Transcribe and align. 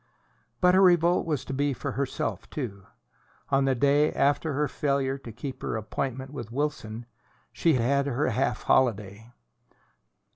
But 0.61 0.73
her 0.73 0.81
revolt 0.81 1.27
was 1.27 1.45
to 1.45 1.53
be 1.53 1.73
for 1.73 1.91
herself 1.91 2.49
too. 2.49 2.87
On 3.51 3.65
the 3.65 3.75
day 3.75 4.11
after 4.13 4.53
her 4.53 4.67
failure 4.67 5.19
to 5.19 5.31
keep 5.31 5.61
her 5.61 5.75
appointment 5.75 6.31
with 6.33 6.51
Wilson 6.51 7.05
she 7.53 7.75
had 7.75 8.07
her 8.07 8.29
half 8.29 8.63
holiday. 8.63 9.31